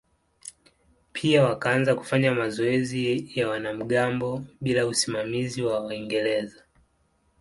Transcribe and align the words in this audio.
Pia 1.13 1.43
wakaanza 1.43 1.95
kufanya 1.95 2.35
mazoezi 2.35 3.31
ya 3.39 3.49
wanamgambo 3.49 4.43
bila 4.61 4.87
usimamizi 4.87 5.61
wa 5.63 5.79
Waingereza. 5.79 6.63